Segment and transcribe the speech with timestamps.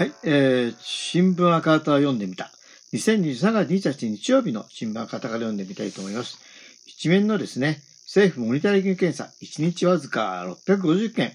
[0.00, 2.50] はい、えー、新聞赤旗を読んでみた。
[2.94, 6.38] 2023月28日日曜日の新聞赤旗から読んでみたいと思います。
[6.86, 11.32] 一面のですね、政府モニタリング検査、1日わずか650件、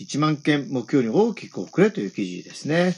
[0.00, 2.96] 1万件目標に大きく遅れという記事ですね。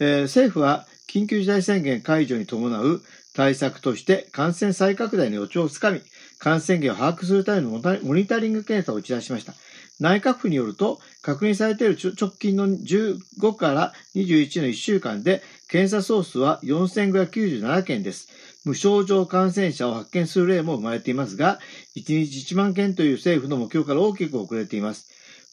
[0.00, 3.02] えー、政府は緊急事態宣言解除に伴う
[3.34, 6.00] 対策として感染再拡大の予兆をつかみ、
[6.42, 7.70] 感染源を把握するための
[8.02, 9.54] モニタリング検査を打ち出しました。
[10.00, 18.28] 内閣府によると、確認されている直近の15から21の1週間で、検査総数は4597件です。
[18.64, 21.60] 無症状感染者を発見する例も生まれていますが、
[21.94, 25.06] 1日1万件という政府の目標から大きく遅れています。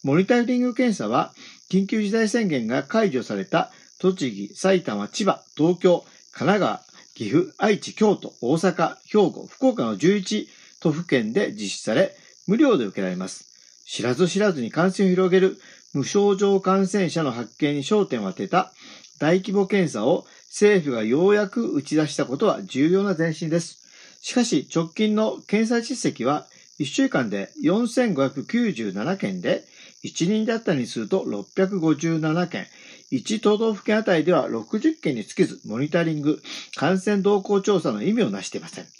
[0.03, 1.34] モニタリング検査は、
[1.70, 6.81] 緊急事態宣言が解除された栃木、埼玉、千葉、東京、神奈川、
[7.13, 10.48] 岐阜、愛知、京都、大阪、兵庫、福岡の11
[10.79, 12.15] 都府県で実施され、
[12.47, 13.45] 無料で受けられます。
[13.85, 15.57] 知らず知らずに感染を広げる
[15.93, 18.71] 無症状感染者の発見に焦点を当てた
[19.20, 23.79] 大規模検査を政府がようやく打ち出したことは重要な前進です。
[24.21, 26.45] しかし直近の検査実績は
[26.79, 29.63] 1週間で4597件で
[30.04, 32.65] 1人だったにすると657件、
[33.11, 36.39] 1都道府県あたりでは60件につきずモニタリング、
[36.76, 38.98] 感染動向調査の意味をなしていません。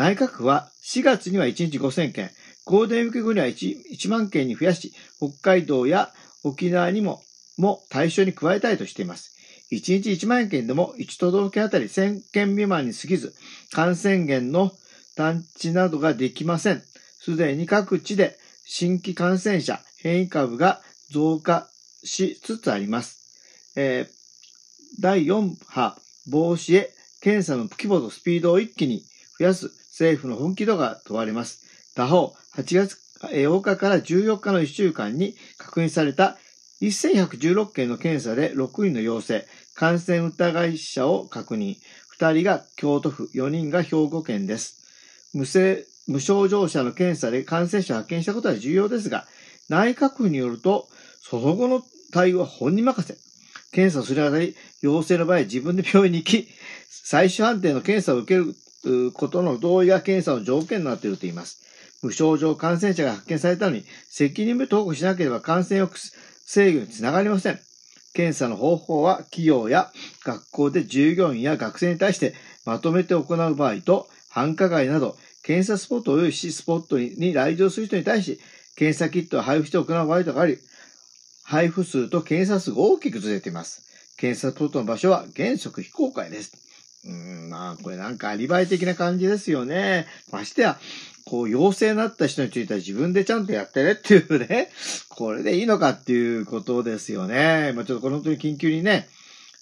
[0.00, 2.30] 内閣府は4月には1日5000件、
[2.64, 6.08] ゴールデンウィーク後には 1, 1万件に増やし、北海道や
[6.42, 7.20] 沖縄にも
[7.58, 9.36] も対象に加えたいとしています。
[9.70, 13.34] 1日1万件でも1都道府県あたり1000件未満に過ぎず、
[13.72, 14.72] 感染源の
[15.16, 16.82] 探知などができません。
[17.18, 21.68] すでに各地で新規感染者、変異株が増加
[22.04, 23.20] しつつあります。
[23.76, 25.94] えー、第4波
[26.26, 29.02] 防止へ検査の規模とスピードを一気に
[29.38, 31.66] 増やす政府の本気度が問われます。
[31.94, 36.38] 他方、8月8日から14日の1週間に確認された
[36.80, 41.76] 1116件の検査で6人の陽性、感染疑い者を確認。
[42.18, 44.80] 2人が京都府、4人が兵庫県です。
[45.34, 45.44] 無、
[46.06, 49.26] 無症状者の検査で感染者を発見したことは重要ですが、
[49.68, 50.88] 内閣府によると、
[51.22, 51.82] その後の
[52.12, 53.16] 対応は本人任せ。
[53.72, 56.48] 検査をするあたり、陽性の場合自分で病院に行き、
[56.88, 58.54] 最終判定の検査を受ける
[59.14, 61.60] ことの同意が検査の条件になっていると言います。
[62.02, 65.90] 無症状感染者が発見されたのに、責任を投稿しなければ感染を
[66.46, 67.60] 制御につながりません。
[68.12, 69.92] 検査の方法は企業や
[70.24, 72.34] 学校で従業員や学生に対して
[72.66, 78.40] まとめて行う場合と、繁華街など検査スポットを用意し、スポットに来場する人に対し、
[78.76, 80.58] 検査キットを配布して行う場合とかあり、
[81.44, 83.82] 配布数と検査数が大きくずれています。
[84.16, 86.69] 検査スポットの場所は原則非公開です。
[87.04, 90.06] うん、まあ、これなんかアリバイ的な感じですよね。
[90.30, 90.78] ましてや、
[91.24, 94.70] こう、陽性になった人については自分でちゃんとやってねっていうね、
[95.08, 97.72] これでいいのかっていうことですよね。
[97.74, 99.08] まあちょっとこの本当に緊急にね、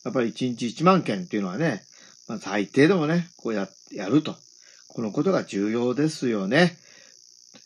[0.04, 1.82] やっぱり1日1万件っていうのはね、
[2.26, 4.37] まあ最低でもね、こうや、やると。
[4.88, 6.76] このことが重要ですよね。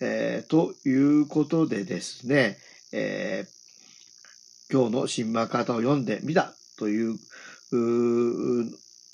[0.01, 2.59] えー、ということでですね、
[2.93, 8.65] えー、今日の新聞方を読んでみたという、う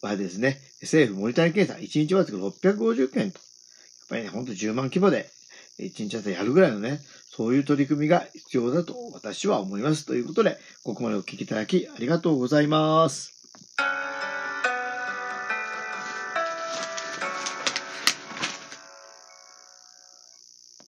[0.02, 3.38] はですね、政府モニタリング検査、1日わずか650件と。
[3.38, 5.28] やっぱりね、ほんと10万規模で
[5.78, 7.00] 1日あたりやるぐらいのね、
[7.30, 10.06] そういう取り組みが必要だと私は思います。
[10.06, 13.37] ということで、ここまでお聞きいただきありがとうございます。